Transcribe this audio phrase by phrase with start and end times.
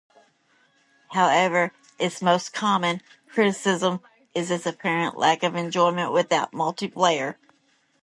[1.11, 4.01] However, its most common criticism
[4.33, 7.35] is its apparent lack of enjoyment without multiplayer.